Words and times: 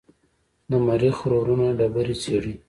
د 0.69 0.71
مریخ 0.87 1.17
روورونه 1.31 1.67
ډبرې 1.77 2.15
څېړي. 2.21 2.53